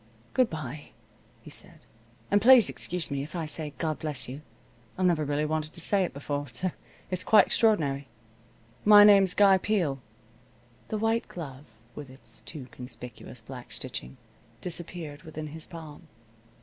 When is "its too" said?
12.09-12.65